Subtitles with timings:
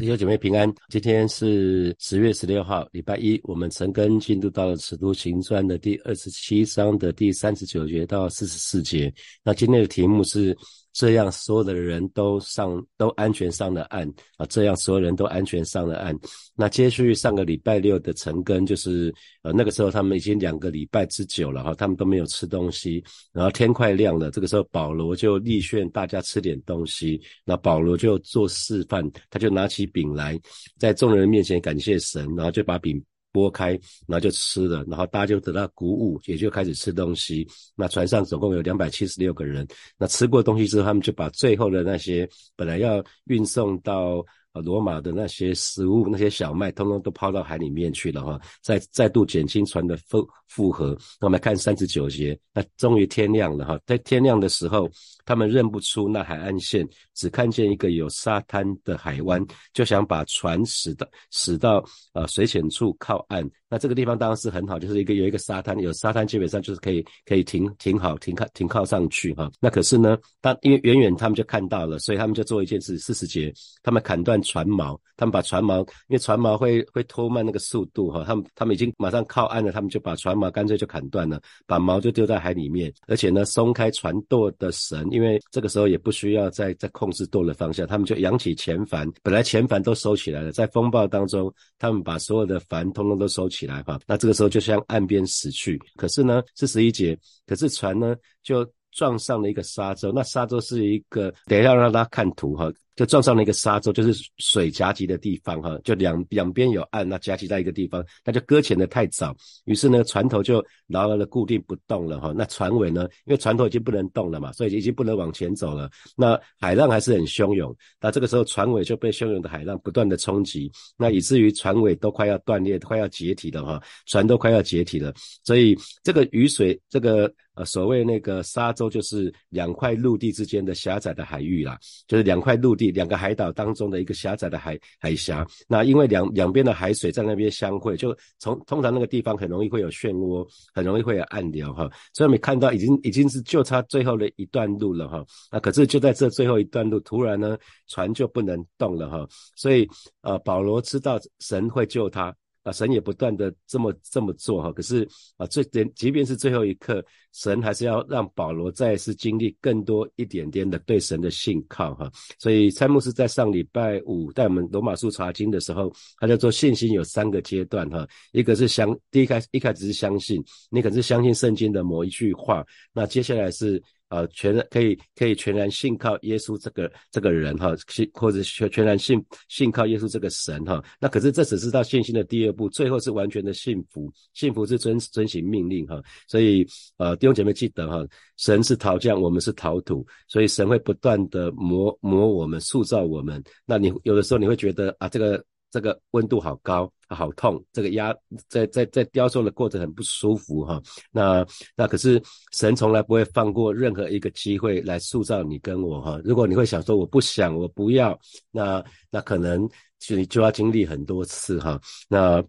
[0.00, 3.38] 弟兄姐妹平安，今天是十月十六号，礼拜一。
[3.44, 9.12] 我们陈根进度到了《使徒行传》的第二十七章的第三十九节到四十四节。
[9.44, 10.56] 那今天的题目是。
[10.92, 14.46] 这样，所有的人都上都安全上了岸啊！
[14.46, 16.18] 这样，所有人都安全上了岸。
[16.56, 23.02] 那接续上个礼拜六的晨更，就是呃那个时候他们已经两个礼拜之久了哈，他们都没有吃东西。
[23.32, 27.20] 然后天快亮了，这个时候保罗就力劝大家吃点东西。
[27.44, 30.38] 那保罗就做示范，他就拿起饼来，
[30.76, 33.02] 在众人面前感谢神，然后就把饼。
[33.32, 33.70] 拨开，
[34.06, 37.46] 然后就吃了，然后大家就得到鼓舞，也就开始吃东西。
[37.74, 39.66] 那船上总共有两百七十六个人，
[39.98, 44.24] 那吃过东西之后，他们就把最后的那些本来要运送到。
[44.52, 50.88] 啊，罗马的那些食物、那些小麦，通通都抛到海里面去了哈，再再度减轻船的负负荷。
[51.20, 54.90] 那我们看三十九节，那终于天亮了哈，在天亮的时候，
[55.30, 56.84] 他们认不出那海岸线，
[57.14, 59.40] 只看见一个有沙滩的海湾，
[59.72, 61.84] 就想把船驶到驶到
[62.14, 63.48] 呃水浅处靠岸。
[63.72, 69.48] 那这个地方当然是很好，就是一个有一个沙滩，有沙滩基本上就是可以可以停停好停靠停靠上去哈。
[69.60, 74.40] 那可是呢，当因为远远他们就看到了，所以他们就做一件事，四十节，他们砍断。
[74.42, 102.72] 船锚，他们把船锚，因为船锚会会拖慢那个速度哈，他们他们已经马上靠岸了，他们就把船锚干脆就砍断了，把锚就丢在海里面，而且呢松开船舵的绳，因为因为这个时候也不需要再再控制舵的方向，他们就扬起前帆，本来前帆都收起来了，在风暴当中，他们把所有的帆通通都收起来哈，那这个时候就向岸边驶去，可是呢是十一节，可是船呢就撞上了一个沙洲，那沙洲是一个，等一下让大家看图哈。
[102.96, 127.64] 就撞上了一个沙洲，就是水夹击的地方哈，就两两边有岸，那夹击在一个地方，那就搁浅的太早，于是呢船头就牢牢的固定不动了哈，那船尾呢，因为船头已经不能动了嘛，所以已经不能往前走了，那海浪还是很汹涌，那这个时候船尾就被汹涌的海浪不断的冲击，那以至于船尾都快要断裂，快要解体了哈，船都快要解体了，所以这个雨水这个呃。
[127.70, 131.78] 所谓那个沙洲，就是两块陆地之间的狭窄的海域啦，
[132.08, 135.46] 就是两块陆地、两个海岛当中的一个狭窄的海海峡。
[135.68, 141.90] 那因为两两边的海水在那边相会，就从通常那个地方很容易会有漩涡，很容易会有暗流哈。
[142.14, 145.22] 所以我们看到已经已经是就差最后的一段路了哈。
[145.52, 149.28] 那可是就在这最后一段路，突然呢船就不能动了哈。
[149.54, 149.86] 所以
[150.22, 152.34] 呃保罗知道神会救他。
[152.62, 162.10] 啊，神也不断的这么这么做哈，可是啊，最连即便是最后一刻，神还是要让保罗再次经历更多一点点的对神的信靠哈。
[162.38, 173.82] 所以蔡牧师在上礼拜五带我们罗马书查经的时候，他就说信心有三个阶段哈，一个是相第一开一开始是相信，你可是相信圣经的某一句话，那接下来是。
[174.10, 180.84] 呃，全然可以可以全然信靠耶稣这个这个人哈，信或者全全然信信靠耶稣这个神哈。
[181.00, 186.02] 那可是这只是到信心的第二步，最后是完全的幸福，幸福是遵遵行命令哈。
[186.28, 186.66] 所以
[186.98, 188.06] 呃，弟兄姐妹记得哈，
[188.36, 193.42] 神是陶匠，我们是陶土，所以神会不断的磨磨我们，塑造我们。
[193.64, 195.42] 那你有的时候你会觉得啊，这个。
[195.70, 198.14] 这个温度好高，好痛，这个压
[198.48, 200.82] 在在在雕塑的过程很不舒服哈。
[201.10, 202.20] 那那可是
[202.52, 206.20] 神从来不会放过任何一个机会来塑造你跟我哈。
[206.24, 208.18] 如果你会想说我不想我不要，
[208.50, 211.80] 那那可能就你就要经历很多次哈。
[212.08, 212.42] 那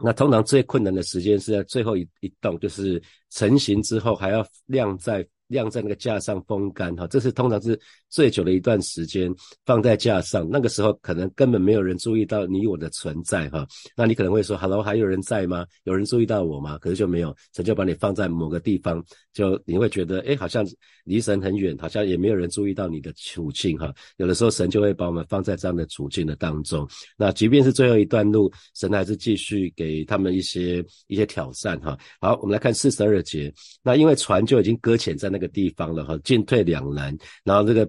[0.00, 5.26] 那通常最困难的时间是在最后一一动，就是成型之后还要晾在。
[5.48, 7.78] 晾在那个架上风干哈，这是通常是
[8.08, 9.34] 最久的一段时间
[9.66, 10.46] 放在架上。
[10.50, 13.66] 那个时候可能根本没有人注意到你我的存在哈。
[13.96, 15.66] 那你可能会说：“Hello，还有人在吗？
[15.84, 20.62] 有人注意到我吗？”可是就没有，神就把你放在某个地方，就你会觉得哎，好像
[21.04, 23.90] 离神很远，好像也没有人注意到你的处境哈。
[24.18, 26.86] 有的时候神就会把我们放在这样的处境的当中。
[27.16, 31.98] 那即便是最后一段路，神还是继续给他们一些一些挑战哈。
[32.20, 33.50] 好，我们来看四十二节。
[33.82, 35.37] 那因为船就已经搁浅在那。
[35.38, 37.16] 这个地方了哈，进退两难。
[37.44, 37.88] 然后这个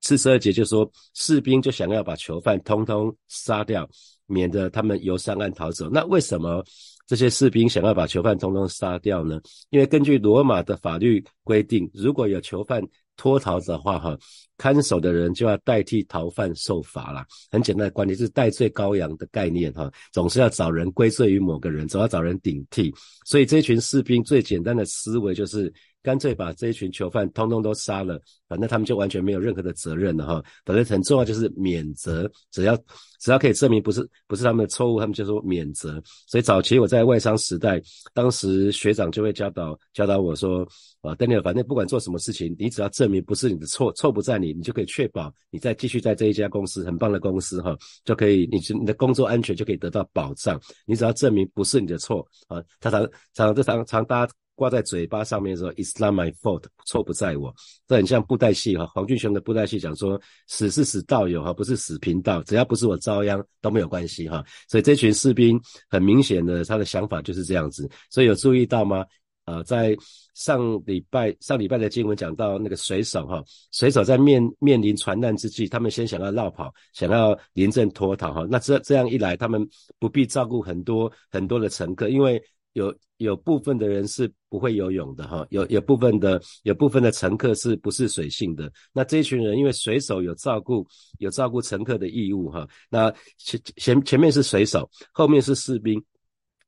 [0.00, 3.88] 四十二节就说，士兵就想要把囚犯通通杀掉，
[4.26, 5.90] 免得他们由上岸逃走。
[5.90, 6.64] 那为什么
[7.08, 9.40] 这些士兵想要把囚犯通通杀掉呢？
[9.70, 12.80] 因为根据罗马的法律规定，如果有囚犯
[13.16, 14.16] 脱逃的话，哈，
[14.56, 17.24] 看守的人就要代替逃犯受罚了。
[17.50, 22.94] 很简单的观点，是代罪羔羊的概念，哈，总是要找人归罪于某个人，总要找人顶替。
[23.24, 25.72] 所以这群士兵最简单的思维就是。
[26.04, 30.44] 干脆把这一群囚犯通通都杀了，反正他们就完全没有任何的责任了哈。
[30.66, 32.76] 反正很重要就是免责，只要
[33.18, 36.00] 只要可以证明不是不是他们的错误，他们就说免责。
[36.26, 37.80] 所以早期我在外商时代，
[38.12, 40.60] 当时学长就会教导教导我说，
[41.00, 47.74] 啊，Daniel，反正不管做什么事情，你只要证明不是你的错，错不在你，你就可以确保你再继续在这一家公司很棒的公司哈，
[48.04, 50.60] 就可以你你的工作安全就可以得到保障。
[50.84, 54.28] 你只要证明不是你的错啊，他常常常常常大。
[54.54, 57.52] 挂在嘴巴上面说 "It's not my fault"，错不在我。
[57.88, 64.44] 这很像布袋戏哈，黄俊雄的布袋戏讲说死是死道友哈，不是死贫道，只要不是我遭殃都没有关系哈。
[64.68, 67.90] 所以这群士兵很明显的他的想法就是这样子。
[68.10, 69.04] 所以有注意到吗？
[69.46, 69.94] 呃，在
[70.34, 73.42] 上礼拜上礼拜的经文讲到那个水手哈，
[73.72, 78.46] 水手在面面临船难之际，他们先想要绕跑，想要临阵脱逃哈。
[78.48, 79.68] 那这这样一来，他们
[79.98, 82.40] 不必照顾很多很多的乘客，因为。
[82.74, 88.70] 有有部分的人是不会游泳的哈，有有部分的有部分的乘客是不是水性的？
[88.92, 90.86] 那这一群人因为水手有照顾
[91.18, 96.02] 有照顾乘客的义务哈，那前前前面是水手，后面是士兵，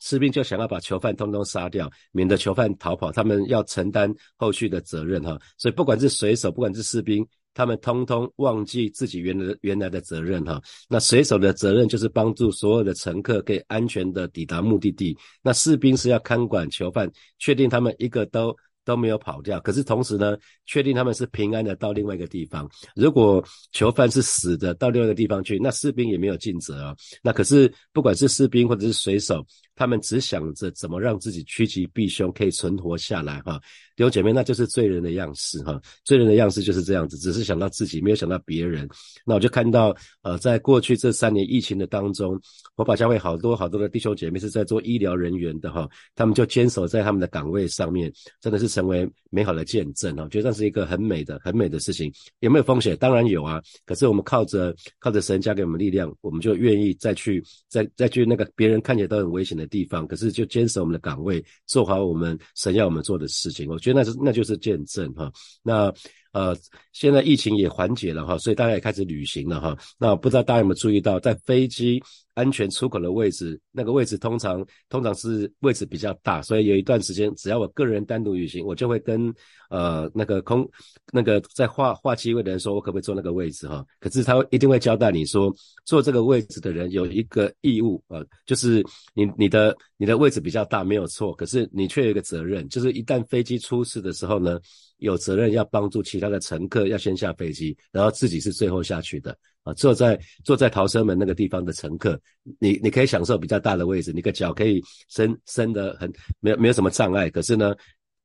[0.01, 5.39] 士兵就想要把囚犯通通杀掉，免得囚犯逃跑，他们要承担后续的责任哈。
[5.57, 7.27] 所以不管是水手，不管是士兵。
[7.55, 10.61] 他们通通忘记自己原来原来的责任哈，
[10.91, 18.55] 那水手的责任就是帮助所有的乘客可以安全的抵达目的地，那士兵是要看管囚犯，确定他们一个都。
[18.87, 22.71] 都没有跑掉，可是同时呢，确定他们是平安的到另外一个地方。
[22.95, 26.97] 如果囚犯是死的到另外一个地方去，那士兵也没有尽责啊。
[27.21, 29.45] 那可是不管是士兵或者是水手，
[29.75, 33.61] 他们只想着怎么让自己趋吉避凶，可以存活下来哈。
[33.97, 35.81] 弟兄姐妹，那就是罪人的样式哈。
[36.05, 38.89] 罪人的样式就是这样子，只是想到自己，没有想到别人。
[39.25, 42.41] 那我就看到呃，在过去这三年疫情的当中，
[42.77, 48.76] 我把教会好多好多的弟兄姐妹是在做医疗人员的哈，他们就坚守在他们的岗位上面，真的是。
[48.77, 52.13] 成为美好的见证啊，觉得这是一个很美的、很美的事情。
[52.41, 52.95] 有没有风险？
[52.99, 53.63] 当然有啊。
[53.87, 63.67] 可是我们靠着靠着神加给我们力量，我们就愿意再去再再去那个别人看起来都很危险的地方，可是就坚守我们的岗位，做好我们神要我们做的事情。
[63.71, 65.33] 我觉得那是那就是见证哈。
[65.63, 65.91] 那
[66.33, 66.55] 呃，
[66.93, 69.75] 现在疫情也缓解了哈，所以大家也开始旅行了哈。
[69.99, 72.03] 那不知道大家有没有注意到，在飞机。
[72.37, 79.35] 安全出口的位置，那个位置通常通常是位置比较大，所以有一段时间，只要我个人单独旅行，我就会跟
[79.71, 80.69] 呃那个空
[81.13, 83.83] 那个在划划机位的人说，我可不可以坐那个位置哈？
[84.01, 85.51] 可是他一定会交代你说，
[85.87, 88.85] 坐这个位置的人有一个义务啊，就是
[89.15, 94.61] 你你的你的位置比较大没有错，可是你却有一个责任，就是一旦飞机出事的时候呢，
[94.99, 99.35] 有责任要帮助其他的乘客要先下飞机，然后自己是最后下去的。
[99.67, 102.19] 啊，坐在坐在逃生门那个地方的乘客，
[102.61, 106.09] 你你可以享受比较大的位置，你的脚可以伸伸得很
[106.39, 107.29] 没有没有什么障碍。
[107.29, 107.75] 可是呢，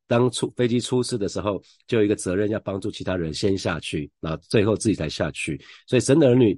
[0.06, 5.60] 当出飞机出事的时候，就有一个责任要帮助其他人先下去，然后最后自己才下去。
[5.88, 6.56] 所以神的儿女。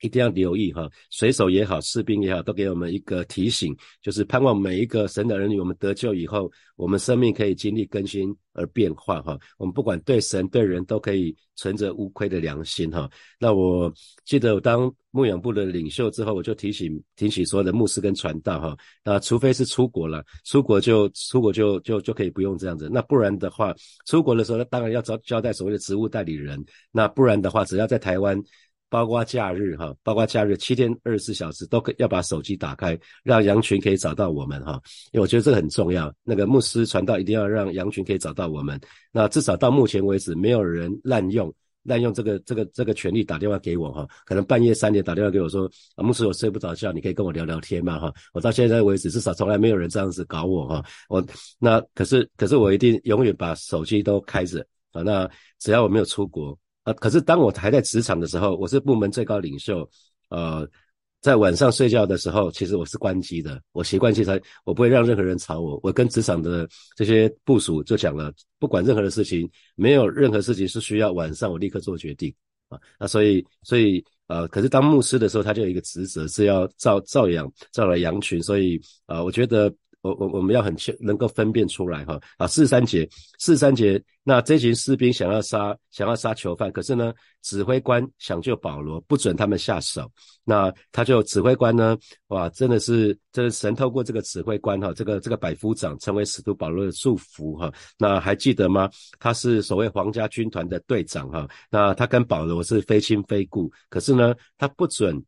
[0.00, 9.38] 一定要留意哈，水手也好，士兵也好，都给我们一个提醒，就是盼望每一个神的儿女，我们得救以后，我们生命可以经历更新而变化哈。
[9.58, 13.10] 我们不管对神对人都可以存着无愧的良心哈。
[13.38, 13.92] 那我
[14.24, 22.88] 记得我当牧养部的领袖之后，我就提醒提醒所有的牧师跟传道哈，那除非是出国了，出国就出国就就就可以不用这样子。
[22.90, 23.74] 那不然的话，
[24.06, 26.64] 出国的时候当然要交交代所谓的职务代理人。
[26.90, 28.42] 那不然的话，只要在台湾。
[28.90, 34.72] 包括假日哈，包括假日七天二十四小时都可要把手机打开，让羊群可以找到我们哈。
[35.12, 36.12] 因为我觉得这个很重要。
[36.24, 38.78] 那个牧师传道一定要让羊群可以找到我们。
[39.12, 41.54] 那至少到目前为止，没有人滥用
[41.84, 44.06] 滥用这个这个这个权利打电话给我哈。
[44.26, 48.12] 可能半夜三点打电话给我说，啊，牧师我睡不着觉，你可以跟我聊聊天嘛哈。
[48.32, 50.84] 我到现在为止，至少从来没有人这样子搞我哈。
[51.08, 51.24] 我
[51.60, 55.02] 那可是可是我一定永远把手机都开着啊。
[55.02, 55.30] 那
[55.60, 56.58] 只要我没有出国。
[56.94, 59.88] 可是当我还在职场的时候，我是部门最高领袖，
[60.28, 60.68] 呃，
[61.20, 63.60] 在晚上睡觉的时候，其实我是关机的。
[63.72, 65.78] 我习惯性才，我不会让任何人吵我。
[65.82, 72.34] 我跟职场的这些部署就讲了，不管任何的事情，没有任何事情是需要晚上我立刻做决定
[72.68, 72.78] 啊。
[72.98, 79.72] 那所以，所以呃，可是当牧师的时候，他就有一个职责是要照照养照来羊群，所以啊，我觉得。
[80.02, 90.10] 我我我们要很清能够分辨出来哈啊四三节四三节那这群士兵想要杀想要杀囚犯，可是呢指挥官想救保罗，不准他们下手。
[90.44, 91.96] 那他就指挥官呢
[92.28, 97.72] 哇真的是这神透过这个指挥官哈这个这个百夫长成为使徒保罗的祝福哈。
[97.98, 98.88] 那还记得吗？
[99.18, 101.48] 他是所谓皇家军团的队长哈。
[101.70, 105.22] 那他跟保罗是非亲非故，可是呢他不准。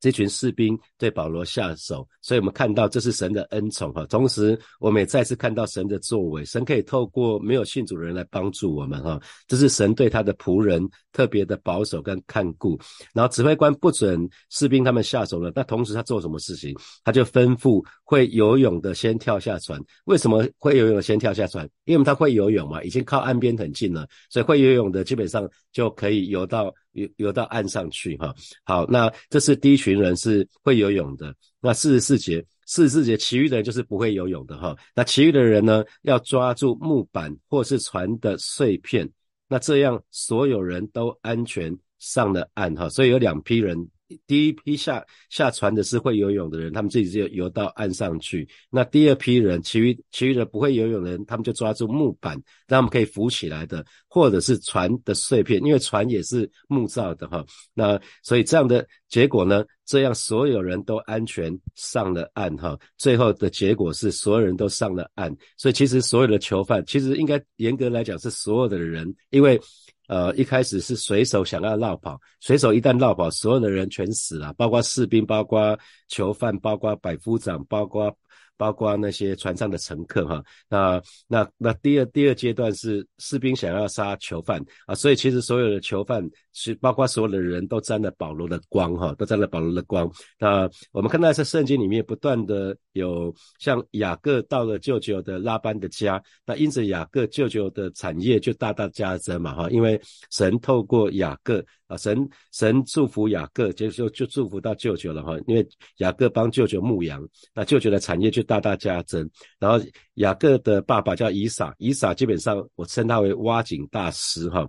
[0.00, 4.04] 这群士兵对保罗下手，所以我们看到这是神的恩宠哈。
[4.06, 9.20] 同时，我们也再次看到神的作为，神可以透过没有信主的人来帮助我们哈。
[9.46, 12.78] 这是神对他的仆人特别的保守跟看顾。
[13.12, 16.74] 然后指挥官不准士兵他们下手了，那同时他做什么事情？
[17.04, 19.78] 他就吩咐会游泳的先跳下船。
[20.06, 21.68] 为什么会游泳的先跳下船？
[21.84, 26.72] 因为他会游泳嘛，已经靠岸边很近了，所以会游泳的基本上就可以游到。
[26.96, 28.34] 游游到岸上去哈，
[28.64, 31.34] 好，那这是第一群人是会游泳的。
[31.60, 34.74] 那四十四节，四十四节，其余的人就是不会游泳的哈。
[34.94, 39.06] 那其余的人呢，要抓住木板或是船的碎片，
[39.46, 42.88] 那这样所有人都安全上了岸哈。
[42.88, 43.86] 所以有两批人。
[44.26, 48.48] 第一批下下船的是会游泳的人，他们自己就游到岸上去。
[48.70, 52.34] 那第二批人，其余其余的不会游泳的人，他们就抓住木板，
[52.68, 57.44] 让他们可以浮起来的，或者是船的碎片，因为船也是木造的哈。
[57.74, 62.78] 那所以这样的结果呢，这样所有人都安全上了岸哈。
[62.96, 65.36] 最后的结果是所有人都上了岸。
[65.56, 69.60] 所以其实所有的囚犯，其实应该严格来讲是所有的人，因为。
[70.08, 78.16] 呃，一开始是水手想要绕跑，水手一旦绕跑，所有的人全死了，包括士兵，包括囚犯，包括百夫长，包括。
[78.56, 90.10] 包括那些船上的乘客哈，那那那第二第二阶段是士兵想要杀囚犯啊，所以其实所有的囚犯是包括所有的人都沾了保罗的光哈，都沾了保罗的光。
[90.38, 101.64] 那我们看到在圣经里面不断的有像雅各到了舅舅的拉班的家，那因此雅各舅舅的产业就大大加增嘛哈，因为神透过雅各。
[101.86, 105.66] 啊，神神祝福雅各，就就就祝福到舅舅了哈，因为
[105.98, 109.28] 雅各帮舅舅牧羊，那舅舅的产业就大大加增。
[109.58, 114.68] 然后雅各的爸爸叫以撒，以撒基本上我称他为挖井大师哈。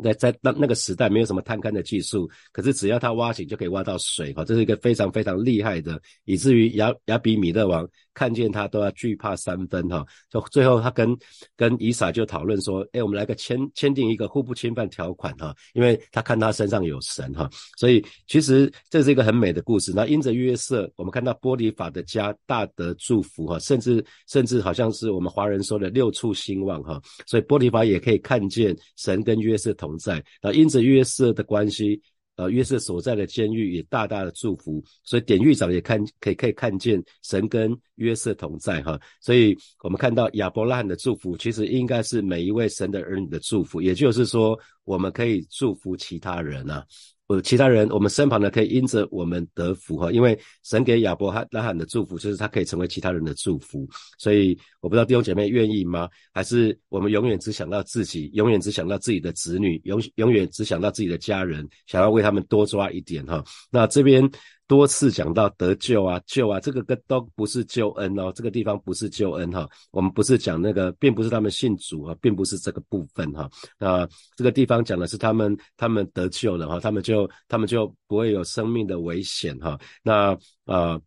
[0.00, 7.84] 在在那那个时代没有什么探勘的技术，可是只要他挖井就可以挖到水哈，这是一个非常非常厉害的，以至于亚亚比米勒王
[8.18, 10.04] 看见他都要惧怕三分哈。
[10.28, 11.16] 就最后他跟
[11.56, 17.48] 跟以撒就讨论说，哎，我们来个签签订一个互不侵犯条款哈，因为他看他身上有神哈，
[17.78, 19.92] 所以其实这是一个很美的故事。
[19.94, 29.68] 那因着约瑟，我们看到波利法的家大得祝福哈，甚至甚至好像是我们华人说的六处兴旺哈，所以波利法也可以看见神跟约瑟。
[29.78, 32.00] 同在，那因着约瑟的关系，
[32.38, 46.86] 呃，约瑟所在的监狱也大大的祝福，所以典狱长也看可以可以看见神跟约瑟同在哈，所以我们看到亚伯拉罕的祝福，其实应该是每一位神的儿女的祝福，也就是说，我们可以祝福其他人啊。
[47.28, 53.86] 呃，其他人，我们身旁的可以因着我们得福哈，因为神给亚伯拉罕的祝福，就是他可以成为其他人的祝福。
[54.18, 56.08] 所以我不知道弟兄姐妹愿意吗？
[56.32, 63.44] 还是我们永远只想到自己，永远只想到自己的子女，永永远只想到自己的家人，想要为他们多抓一点哈。
[63.70, 64.28] 那这边。
[64.68, 74.06] 多次讲到得救啊，救啊，这个跟都不是救恩哦，这个地方不是救恩哈，我们不是讲那个，并不是他们信主啊，并不是这个部分哈，那
[74.36, 81.00] 这个地方讲的是他们他们得救了哈，他们就他们就不会有生命的危险哈，那呃，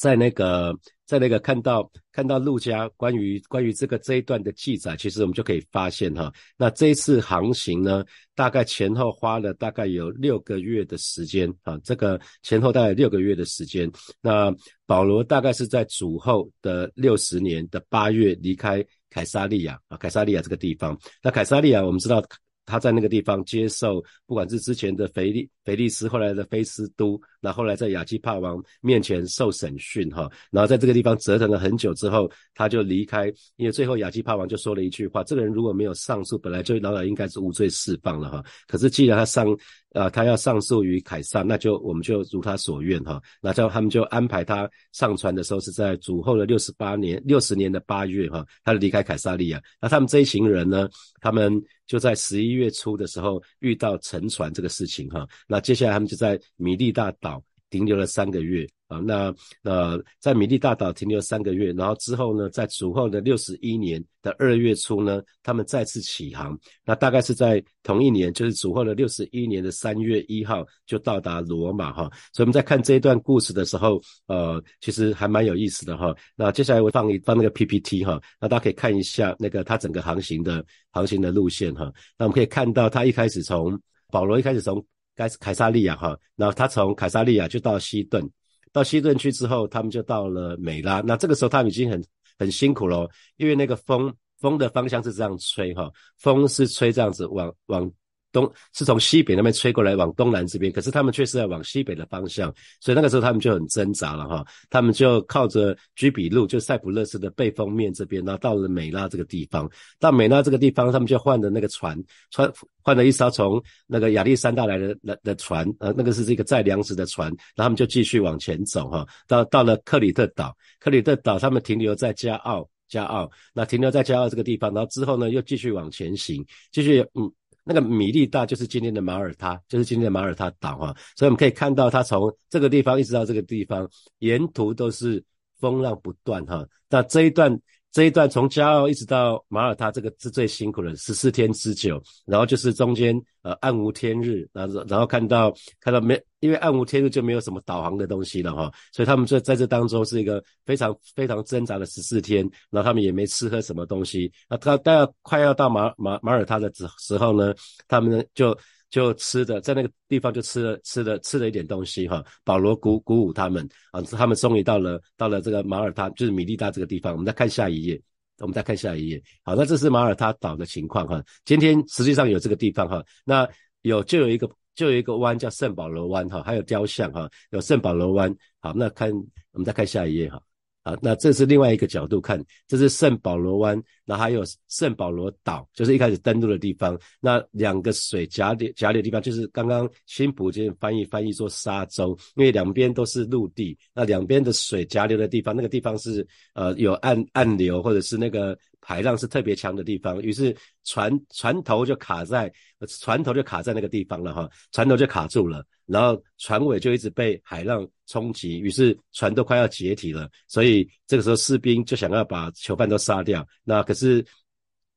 [0.00, 0.74] 在那个。
[1.10, 8.04] 在那个看到看到陆家关于关于这个这一段的记载，其实我们就可以发现哈，那这一次航行呢，
[8.36, 13.90] 大概前后花了大概有六个月的时间啊，这个前后大概六个月的时间。
[14.20, 14.54] 那
[14.86, 20.96] 保罗大概是在主后的六十年的八月离开凯撒利亚啊，凯撒利亚这个地方。
[21.24, 22.24] 那凯撒利亚我们知道。
[22.66, 38.44] 他在那个地方接受，不管是之前的腓利腓利斯，后来的菲斯都，那后来在亚基帕王面前受审讯哈，然后在这个地方折腾了很久之后，他就离开，因为最后亚基帕王就说了一句话：这个人如果没有上诉，本来就老早应该是无罪释放了哈。
[38.66, 39.56] 可是既然他上。
[39.92, 43.20] 啊，他要上诉于凯撒，那就我们就如他所愿哈。
[43.40, 49.60] 那叫他们就安排他上船的时候是在主后的六十八年六十年的八月哈，他离开凯撒利亚。
[49.80, 50.88] 那他们这一行人呢，
[51.20, 55.26] 他们就在十一月初的时候遇到沉船这个事情哈。
[55.48, 57.29] 那接下来他们就在米利大岛
[57.70, 58.66] 停留了三个月。
[58.90, 66.58] 啊，那呃，在米利大岛停留三个月，然后之后呢，在主后的六十一年的二月初呢，他们再次起航。
[66.84, 72.10] 那大概是在同一年，就是主后的六十一年的三月一号就到达罗马哈。
[72.32, 76.12] 所以我们在看这一段故事的时候，呃，其实还蛮有意思的哈。
[76.34, 81.84] 那接下来我放一放那个 PPT 哈，那大家可以看一下那个他整个航行的航行的路线哈。
[82.18, 84.84] 那我们可以看到，他一开始从保罗一开始从
[85.14, 88.28] 该是凯撒利亚哈，然后他从凯撒利亚就到西顿。
[88.72, 91.00] 到西顿去之后，他们就到了美拉。
[91.00, 92.02] 那这个时候他们已经很
[92.38, 97.90] 很辛苦了，因为那个风风的方向是这样吹哈，风是吹这样子往往
[98.32, 109.68] 东是从西北那边吹过来往东南这边，可是他们却是在往西北的方向，所以那个时候他们就很挣扎了哈，他们就靠着居比路，就塞浦路斯的背风面这边，然后到了美拉这个地方，
[109.98, 112.50] 到美拉这个地方，他们就换的那个船，船
[112.82, 127.30] 换了一艘从那个亚历山大来的的的船，呃，那个是这个载粮食的船，然后他们就继续往前走哈，到到了克里特岛，克里特岛他们停留在加奥，加奥，那停留在加奥这个地方，然后之后呢又继续往前行，继续嗯。
[127.64, 133.88] 那个米利大就是今天的马耳他，就是今天的马耳他岛啊，所以我们可以看到，它从这个地方一直到这个地方，
[134.18, 135.22] 沿途都是
[135.58, 136.66] 风浪不断哈。
[136.88, 137.60] 那这一段。
[137.92, 142.00] 这一段从加奥一直到马耳他，这个是最辛苦的，十四天之久。
[142.24, 152.48] 然后就是中间呃暗无天日，然后然后看到看到没，因为暗无天日就没有什么导航的东西了哈，所以他们在在这当中是一个非常非常挣扎的十四天。
[152.70, 154.32] 然后他们也没吃喝什么东西。
[154.48, 157.52] 那他大要快要到马马马耳他的时时候呢，
[157.88, 158.56] 他们呢就。
[158.90, 162.22] 就吃的，在那个地方就吃了吃了吃了一点东西哈。
[162.44, 167.12] 保罗鼓鼓舞他们啊，他们终于到了到了这个马耳他，就是米利达这个地方。
[167.12, 168.00] 我们再看下一页，
[168.38, 169.22] 我们再看下一页。
[169.44, 171.22] 好，那这是马耳他岛的情况哈。
[171.44, 173.48] 今天实际上有这个地方哈，那
[173.82, 178.34] 有就有一个就有一个湾叫圣保罗湾哈，还有雕像哈，有圣保罗湾。
[178.58, 179.10] 好，那看
[179.52, 180.42] 我们再看下一页哈。
[180.82, 186.98] 啊，那这是另外一个角度看，这是圣保罗湾，那还有圣保罗岛，就是一开始登陆的地方。
[187.20, 198.58] 那两个水夹点夹的地方，就是刚刚新普京翻译翻译做沙洲，因为两边都是陆地，那两边的水夹流的地方，那个地方是呃有暗暗流或者是那个。
[198.80, 202.52] 海浪是特别强的地方，于是船船头就卡在
[203.00, 214.24] 船头就卡在那个地方了哈，船头就卡住了，然后船尾就一直被海浪冲击，于是船都快要解体了，所以这个时候士兵就想要把囚犯都杀掉，那可是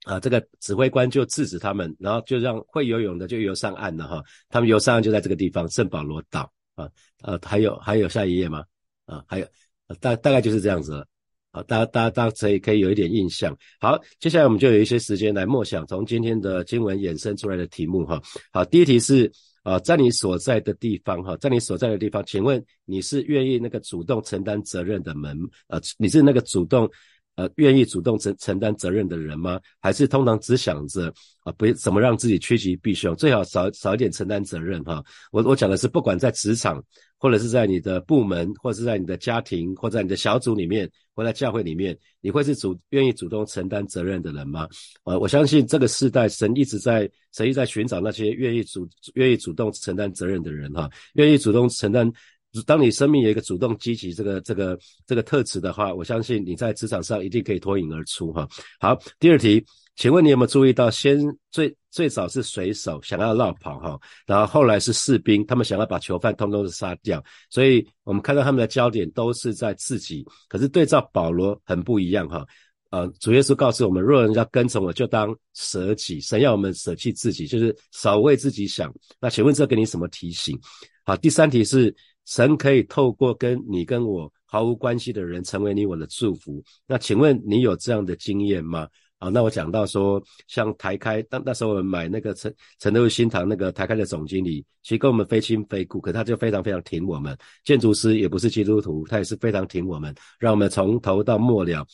[0.05, 6.89] 啊这个指挥官就制止他们，然后就让会游泳的就游上岸了哈，他们游上岸就在这个地方圣保罗岛啊，
[7.21, 8.63] 呃还有还有下一页吗？
[9.05, 9.47] 啊还有
[9.99, 11.05] 大大概就是这样子了。
[11.53, 13.55] 好，大家大家大家可以可以有一点印象。
[13.79, 18.19] 好，接下来我们就有一些时间来默想从今天的经文衍生出来的题目哈。
[18.51, 19.31] 好，第一题是
[19.61, 26.89] 啊，在你所在的地方哈，在你所在的地方，请问你是愿意那个主动承担责任的门呃，你是那个主动
[27.35, 29.59] 呃愿意主动承承担责任的人吗？
[29.79, 31.13] 还是通常只想着
[31.43, 35.03] 啊不怎么让自己趋吉避凶，最好少少一点承担责任哈？
[35.31, 36.83] 我我讲的是不管在职场。
[37.23, 44.67] 或者是在你的部门，或者是在你的家庭，或在你的小组里面，或在教会里面，你会是主愿意主动承担责任的人吗？
[45.05, 52.11] 呃，我相信这个时代，神一直在神一直在寻找那些愿意主愿意主动承担责任的人哈，愿意主动承担。
[52.61, 58.47] 当你生命有一个主动积极这个这个这个特质的话，我相信你在职场上一定可以脱颖而出哈。
[58.79, 59.65] 好，第二题。
[59.95, 61.19] 请问你有没有注意到，先
[61.51, 70.25] 最最早是水手想要绕跑哈，然后后来是士兵，他们想要把囚犯通通的杀掉，所以我们看到他们的焦点都是在自己。
[70.47, 72.43] 可是对照保罗很不一样哈，
[72.89, 78.91] 呃，主耶稣告诉我们，若人要跟从我，就当舍己，神要我们舍弃自己，就是少为自己想。
[79.19, 80.59] 那请问这给你什么提醒？
[81.05, 86.63] 好，第三题是，神可以透过跟你跟我毫无关系的人，成为你我的祝福。
[86.87, 88.87] 那请问你有这样的经验吗？
[89.19, 97.37] 啊，那我讲到说，像台开，当那时候我们买那个陈陈德新堂那个台开的总经理，其实跟我们非亲非故，可他就非常非常挺我们。
[97.63, 101.87] 建筑师也不是基督徒，他也是非常挺我们，让我们从头到末了，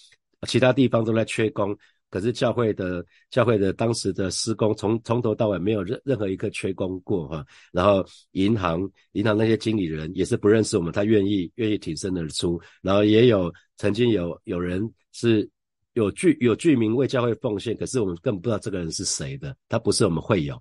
[0.47, 1.77] 其他地方都在缺工，
[2.09, 7.45] 可是教会的教会的当时的施工，从从头到尾没有任任何一个缺工过哈。
[7.71, 12.59] 然后银行银行那些经理人也是不认识我们，他愿意愿意挺身而出。
[12.81, 15.49] 然后也有曾经有有人是。
[15.93, 20.55] 有居有居民为教会奉献，可是我们更不知道这个人是谁的，他不是我们会友，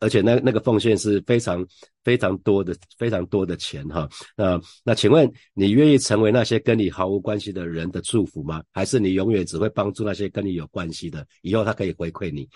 [0.00, 1.64] 而且那那个奉献是非常
[2.02, 4.08] 非常多的非常多的钱哈。
[4.36, 8.62] 那那请问你愿意成为那些跟你毫无关系的人的祝福吗？
[8.72, 11.24] 还是你永远只会帮助那些跟你有关系的？
[11.42, 12.48] 以后他可以回馈你，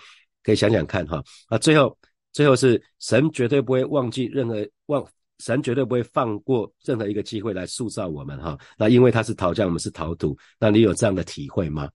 [0.43, 1.23] 可以想想看哈。
[1.49, 1.97] 那最后
[2.33, 5.05] 最后是神绝对不会忘记任何忘，
[5.39, 8.57] 神绝对不会放过任何一个机会来塑造我们哈。
[8.77, 11.89] 那因为他是陶匠，我们是陶土，那你有这样的体会吗？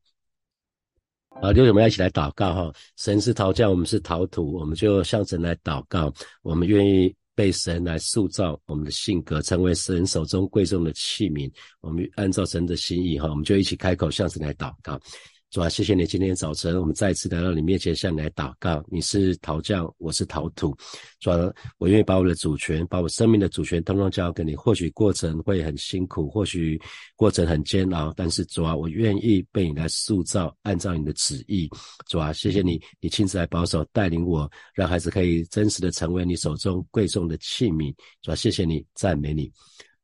[1.40, 2.72] 啊，就我们要一起来祷告哈！
[2.96, 6.12] 神是陶匠，我们是陶土，我们就向神来祷告。
[6.42, 11.48] 我们愿意被神来塑造我们的性格，成为神手中贵重的器皿。
[11.80, 15.00] 我们按照神的心意哈，我们就一起开口向神来祷告。
[15.50, 18.84] 主啊，谢谢你今天早晨，我们再次来到你面前，向你来祷告。
[18.86, 20.76] 你是陶匠，我是陶土。
[21.20, 24.54] 主啊，我愿意把我的主权，把我生命的主权，通通交给你。
[24.54, 26.78] 或许过程会很辛苦，或许
[27.16, 31.66] 过程很煎熬，但是主啊，我愿意被你来塑造，按照你的旨意。
[32.06, 37.90] 主啊，谢谢你，你亲自来保守带领我，让孩子可以真实的成为你手中贵重的器皿。
[38.20, 39.50] 主啊，谢谢你，赞美你。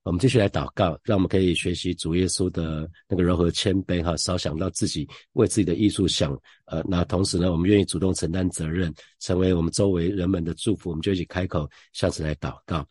[0.05, 12.87] 我们继续来祷告，让我们可以学习主耶稣的那个柔和谦卑哈，少想到自己为自己的艺术想，呃，那同时呢，我们愿意主动承担责任，成为我们周围人们的祝福，我们就一起开口向神来祷告。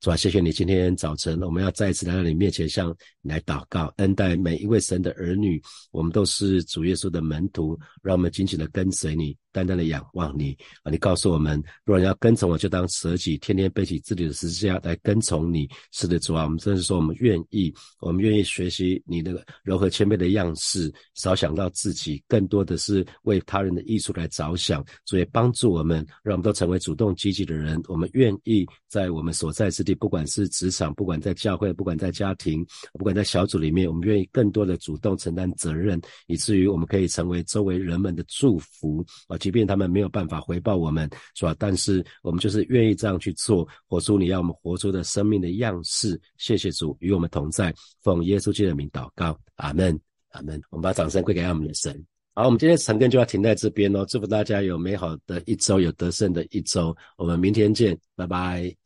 [0.00, 5.62] 主啊，谢谢你今天早晨，我们要再一次来到你面前，向你来祷告，恩待每一位神的儿女。
[5.92, 10.90] 我们都是主耶稣的门徒，让我们紧紧的跟随你，单单的仰望你啊！
[10.90, 15.66] 你告诉我们，若人要跟从我，就当舍己，天天背起自己的十字架来跟从你。
[15.92, 24.84] 是的，主啊，我们真是说，我们愿意，我们愿意学习你那个柔和谦卑的样式，少想到自己，更多的是为他人的益处来着想。
[25.06, 27.80] 所以帮助我们，让我们都成为主动积极的人。
[27.88, 29.94] 我们愿意在我们所在之地。
[29.94, 39.38] 不管是职场，不管在教会，不管在家庭，不管在小组里面，我们愿意更多的主动承担责任，以至于我们可以成为周围人们的祝福啊！
[39.46, 41.54] 即便他们没有办法回报我们，是吧？
[41.56, 46.20] 但是我们就是愿意这样去做，活出你要我们活出的生命的样式。
[46.36, 49.96] 谢谢主与我们同在，奉耶稣基督的名祷告，阿门，
[50.30, 50.60] 阿门。
[50.68, 52.04] 我们把掌声归给我们的神。
[52.34, 54.04] 好，我们今天晨更就要停在这边哦。
[54.06, 56.92] 祝福大家有美好的一周，有得胜的一周。
[57.16, 58.85] 我们明天见，拜拜。